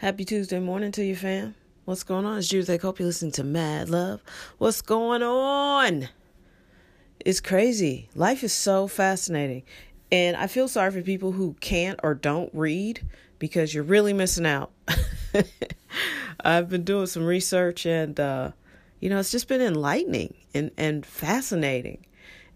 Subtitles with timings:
[0.00, 1.54] Happy Tuesday morning to you, fam.
[1.84, 2.40] What's going on?
[2.40, 2.70] It's.
[2.70, 4.22] I hope you're listening to Mad Love.
[4.56, 6.08] What's going on?
[7.22, 8.08] It's crazy.
[8.14, 9.62] Life is so fascinating.
[10.10, 13.06] And I feel sorry for people who can't or don't read
[13.38, 14.72] because you're really missing out.
[16.44, 18.52] I've been doing some research and, uh,
[19.00, 22.06] you know, it's just been enlightening and, and fascinating.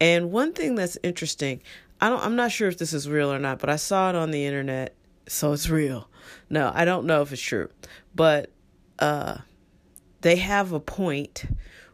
[0.00, 1.60] And one thing that's interesting,
[2.00, 4.16] I don't, I'm not sure if this is real or not, but I saw it
[4.16, 4.94] on the internet
[5.26, 6.08] so it's real.
[6.48, 7.68] No, I don't know if it's true,
[8.14, 8.50] but
[8.98, 9.38] uh,
[10.20, 11.44] they have a point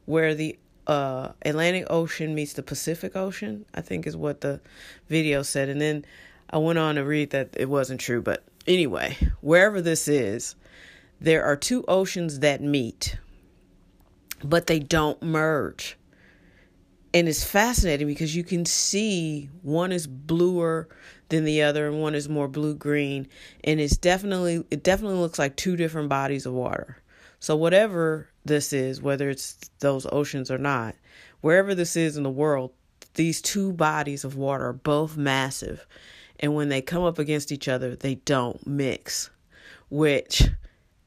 [0.05, 3.65] where the uh, Atlantic Ocean meets the Pacific Ocean.
[3.75, 4.61] I think is what the
[5.09, 6.05] video said, and then
[6.51, 8.21] I went on to read that it wasn't true.
[8.21, 10.55] But anyway, wherever this is,
[11.21, 13.17] there are two oceans that meet,
[14.43, 15.97] but they don't merge.
[17.15, 20.89] And it's fascinating because you can see one is bluer
[21.29, 23.29] than the other and one is more blue green
[23.65, 26.99] and it's definitely it definitely looks like two different bodies of water.
[27.41, 30.95] So whatever this is whether it's those oceans or not
[31.41, 32.73] wherever this is in the world
[33.15, 35.87] these two bodies of water are both massive.
[36.41, 39.29] And when they come up against each other they don't mix
[39.91, 40.49] which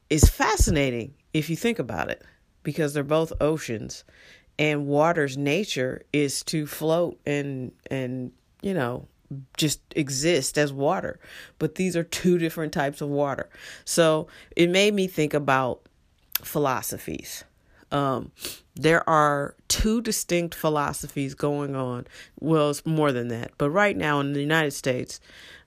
[0.08, 2.24] is fascinating if you think about it
[2.62, 4.04] because they're both oceans
[4.58, 9.08] and water's nature is to float and and you know
[9.56, 11.18] just exist as water.
[11.58, 13.48] But these are two different types of water.
[13.84, 15.80] So it made me think about
[16.42, 17.44] philosophies.
[17.90, 18.32] Um,
[18.74, 22.06] there are two distinct philosophies going on.
[22.40, 23.52] Well, it's more than that.
[23.58, 25.20] But right now in the United States,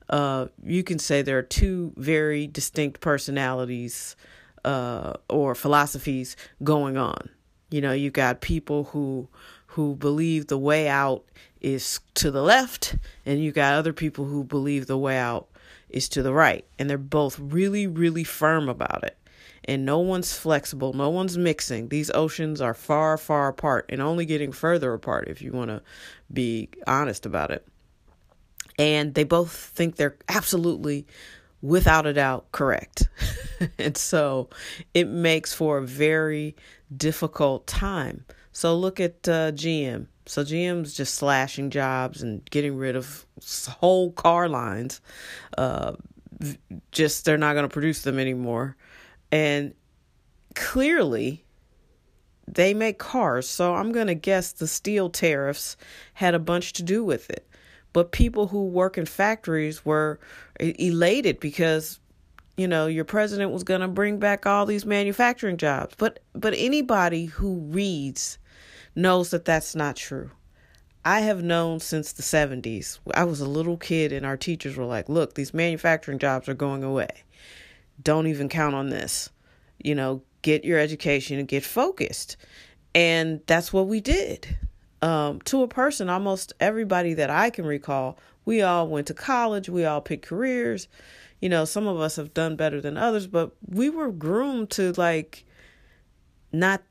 [0.08, 4.16] uh, you can say there are two very distinct personalities
[4.64, 7.30] uh, or philosophies going on.
[7.70, 9.28] You know, you got people who
[9.66, 11.24] who believe the way out
[11.60, 15.46] is to the left, and you got other people who believe the way out
[15.88, 16.64] is to the right.
[16.78, 19.16] And they're both really, really firm about it.
[19.64, 21.88] And no one's flexible, no one's mixing.
[21.88, 25.82] These oceans are far, far apart and only getting further apart if you want to
[26.32, 27.66] be honest about it.
[28.78, 31.06] And they both think they're absolutely,
[31.60, 33.08] without a doubt, correct.
[33.78, 34.48] and so
[34.94, 36.56] it makes for a very
[36.96, 38.24] difficult time.
[38.52, 40.06] So look at uh, GM.
[40.26, 43.26] So GM's just slashing jobs and getting rid of
[43.68, 45.00] whole car lines.
[45.56, 45.94] Uh,
[46.92, 48.76] just they're not going to produce them anymore.
[49.32, 49.74] And
[50.54, 51.44] clearly,
[52.46, 53.48] they make cars.
[53.48, 55.76] So I'm going to guess the steel tariffs
[56.14, 57.46] had a bunch to do with it.
[57.92, 60.20] But people who work in factories were
[60.60, 61.98] elated because
[62.60, 66.54] you know your president was going to bring back all these manufacturing jobs but but
[66.56, 68.38] anybody who reads
[68.94, 70.30] knows that that's not true.
[71.04, 72.98] I have known since the 70s.
[73.14, 76.54] I was a little kid, and our teachers were like, Look, these manufacturing jobs are
[76.54, 77.24] going away.
[78.02, 79.30] Don't even count on this.
[79.78, 82.36] You know, get your education and get focused.
[82.94, 84.58] And that's what we did.
[85.02, 89.68] Um, to a person, almost everybody that I can recall, we all went to college,
[89.68, 90.88] we all picked careers.
[91.40, 94.92] You know, some of us have done better than others, but we were groomed to
[94.92, 95.44] like
[96.52, 96.82] not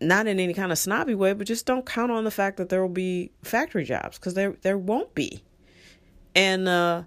[0.00, 2.68] not in any kind of snobby way, but just don't count on the fact that
[2.68, 5.42] there will be factory jobs because there there won't be.
[6.34, 7.04] And uh,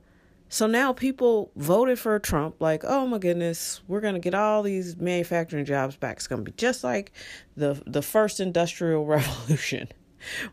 [0.50, 4.96] so now people voted for Trump, like, oh my goodness, we're gonna get all these
[4.98, 6.18] manufacturing jobs back.
[6.18, 7.12] It's gonna be just like
[7.56, 9.90] the the first industrial revolution,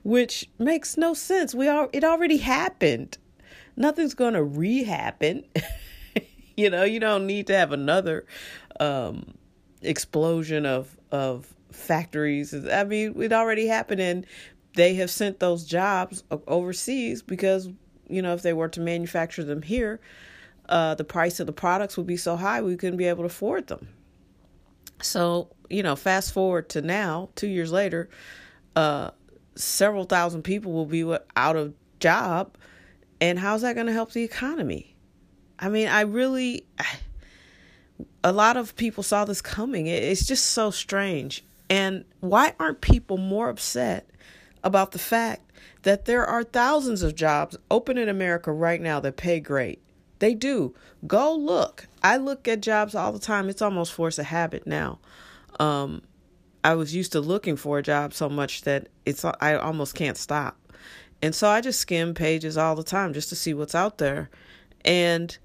[0.02, 1.54] which makes no sense.
[1.54, 3.18] We all it already happened.
[3.76, 5.44] Nothing's gonna re-happen.
[6.56, 8.26] you know, you don't need to have another
[8.80, 9.34] um,
[9.82, 12.54] explosion of of factories.
[12.54, 14.26] I mean, it already happened, and
[14.74, 17.68] they have sent those jobs overseas because
[18.08, 20.00] you know if they were to manufacture them here,
[20.68, 23.26] uh, the price of the products would be so high we couldn't be able to
[23.26, 23.88] afford them.
[25.02, 28.08] So you know, fast forward to now, two years later,
[28.76, 29.10] uh,
[29.56, 31.04] several thousand people will be
[31.37, 32.56] out of job,
[33.20, 34.94] and how's that going to help the economy?
[35.59, 36.66] I mean, I really.
[38.24, 39.86] a lot of people saw this coming.
[39.86, 41.45] It's just so strange.
[41.71, 44.09] And why aren't people more upset
[44.62, 45.53] about the fact
[45.83, 49.80] that there are thousands of jobs open in America right now that pay great?
[50.18, 50.74] They do.
[51.06, 51.86] Go look.
[52.03, 53.48] I look at jobs all the time.
[53.48, 54.98] It's almost force of habit now.
[55.60, 56.03] Um,
[56.65, 60.16] I was used to looking for a job so much that it's I almost can't
[60.16, 60.59] stop.
[61.21, 64.31] And so I just skim pages all the time just to see what's out there.
[64.83, 65.37] And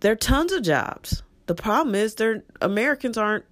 [0.00, 1.22] there are tons of jobs.
[1.44, 3.44] The problem is there Americans aren't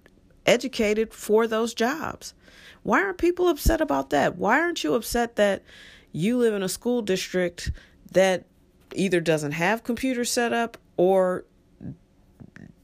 [0.47, 2.33] educated for those jobs.
[2.81, 4.35] Why aren't people upset about that?
[4.37, 5.63] Why aren't you upset that
[6.11, 7.71] you live in a school district
[8.11, 8.45] that
[8.93, 11.45] either doesn't have computers set up or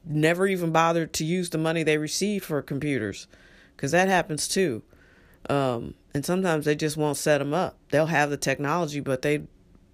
[0.05, 3.27] never even bothered to use the money they received for computers
[3.81, 4.83] because that happens too.
[5.49, 7.79] Um, and sometimes they just won't set them up.
[7.89, 9.41] They'll have the technology, but they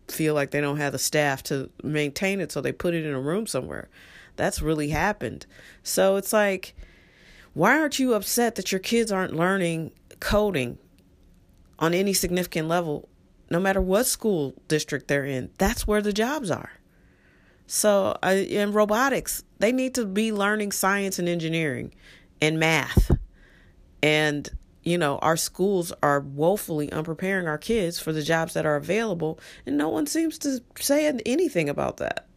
[0.09, 3.13] feel like they don't have the staff to maintain it, so they put it in
[3.13, 3.87] a room somewhere.
[4.35, 5.45] That's really happened.
[5.83, 6.75] So it's like,
[7.53, 10.77] why aren't you upset that your kids aren't learning coding
[11.79, 13.07] on any significant level,
[13.49, 15.49] no matter what school district they're in?
[15.59, 16.71] That's where the jobs are.
[17.67, 21.93] So, uh, in robotics, they need to be learning science and engineering
[22.41, 23.11] and math.
[24.01, 24.49] And,
[24.83, 29.39] you know, our schools are woefully unpreparing our kids for the jobs that are available,
[29.65, 32.27] and no one seems to say anything about that.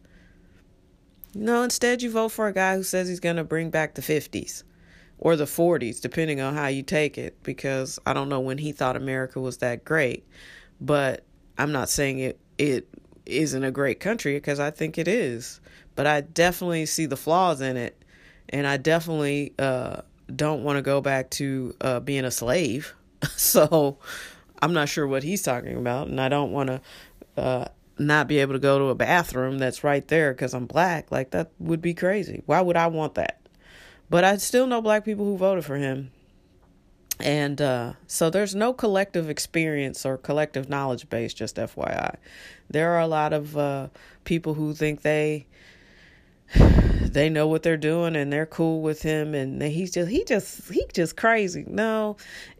[1.33, 4.01] No, instead, you vote for a guy who says he's going to bring back the
[4.01, 4.63] 50s
[5.17, 8.71] or the 40s, depending on how you take it, because I don't know when he
[8.71, 10.27] thought America was that great.
[10.81, 11.23] But
[11.57, 12.87] I'm not saying it, it
[13.25, 15.61] isn't a great country because I think it is.
[15.95, 18.03] But I definitely see the flaws in it.
[18.49, 20.01] And I definitely uh,
[20.35, 22.93] don't want to go back to uh, being a slave.
[23.35, 23.97] so
[24.61, 26.07] I'm not sure what he's talking about.
[26.07, 26.81] And I don't want to
[27.37, 27.65] uh,
[27.97, 31.11] not be able to go to a bathroom that's right there because I'm black.
[31.11, 32.43] Like, that would be crazy.
[32.45, 33.39] Why would I want that?
[34.09, 36.11] But I still know black people who voted for him.
[37.19, 42.15] And uh, so there's no collective experience or collective knowledge base, just FYI.
[42.69, 43.87] There are a lot of uh,
[44.23, 45.45] people who think they
[47.01, 50.71] they know what they're doing and they're cool with him and he's just he just
[50.71, 51.65] he just crazy.
[51.67, 52.17] No,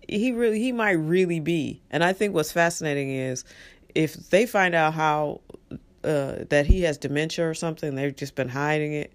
[0.07, 1.81] he really he might really be.
[1.89, 3.43] And I think what's fascinating is
[3.95, 5.41] if they find out how
[6.03, 9.13] uh, that he has dementia or something, they've just been hiding it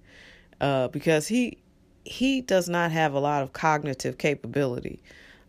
[0.60, 1.58] uh, because he
[2.04, 5.02] he does not have a lot of cognitive capability.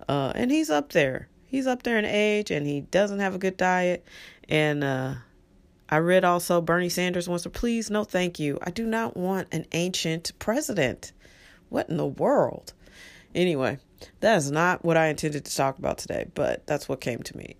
[0.09, 1.27] Uh, and he's up there.
[1.45, 4.05] He's up there in age, and he doesn't have a good diet.
[4.49, 5.15] And uh,
[5.89, 8.57] I read also Bernie Sanders wants to please, no, thank you.
[8.61, 11.13] I do not want an ancient president.
[11.69, 12.73] What in the world?
[13.33, 13.79] Anyway,
[14.19, 17.37] that is not what I intended to talk about today, but that's what came to
[17.37, 17.55] me.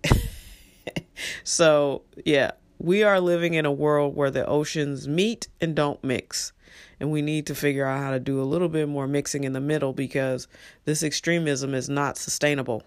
[1.44, 6.52] so, yeah, we are living in a world where the oceans meet and don't mix
[7.00, 9.52] and we need to figure out how to do a little bit more mixing in
[9.52, 10.48] the middle because
[10.84, 12.82] this extremism is not sustainable.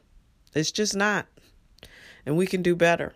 [0.53, 1.27] It's just not.
[2.25, 3.13] And we can do better.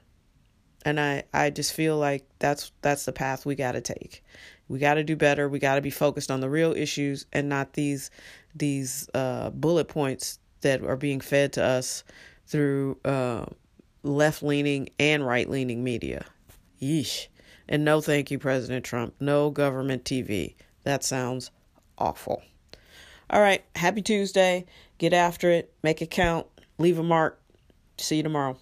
[0.86, 4.24] And I I just feel like that's that's the path we got to take.
[4.68, 5.50] We got to do better.
[5.50, 8.12] We got to be focused on the real issues and not these
[8.56, 12.04] these uh, bullet points that are being fed to us
[12.48, 13.46] through uh,
[14.04, 16.26] left leaning and right leaning media.
[16.82, 17.28] Yeesh.
[17.68, 19.16] And no, thank you, President Trump.
[19.20, 20.56] No government TV.
[20.84, 21.50] That sounds
[21.98, 22.44] awful.
[23.30, 23.64] All right.
[23.76, 24.66] Happy Tuesday.
[25.00, 25.74] Get after it.
[25.82, 26.46] Make it count.
[26.78, 27.42] Leave a mark.
[27.98, 28.58] See you tomorrow.